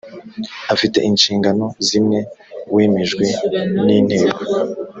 afite 0.73 0.97
inshingano 1.09 1.65
zimwe 1.87 2.19
wemejwe 2.73 3.25
n 3.85 3.87
inteko 3.97 4.41